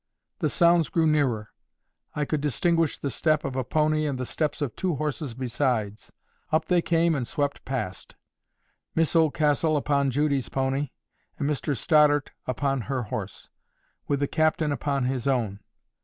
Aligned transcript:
The 0.39 0.49
sounds 0.49 0.89
drew 0.89 1.05
nearer. 1.05 1.51
I 2.15 2.25
could 2.25 2.41
distinguish 2.41 2.97
the 2.97 3.11
step 3.11 3.45
of 3.45 3.55
a 3.55 3.63
pony 3.63 4.07
and 4.07 4.17
the 4.17 4.25
steps 4.25 4.59
of 4.59 4.75
two 4.75 4.95
horses 4.95 5.35
besides. 5.35 6.11
Up 6.51 6.65
they 6.65 6.81
came 6.81 7.13
and 7.13 7.27
swept 7.27 7.63
past—Miss 7.65 9.15
Oldcastle 9.15 9.77
upon 9.77 10.09
Judy's 10.09 10.49
pony, 10.49 10.89
and 11.37 11.47
Mr 11.47 11.77
Stoddart 11.77 12.31
upon 12.47 12.81
her 12.81 13.03
horse; 13.03 13.49
with 14.07 14.21
the 14.21 14.27
captain 14.27 14.71
upon 14.71 15.05
his 15.05 15.27
own. 15.27 15.59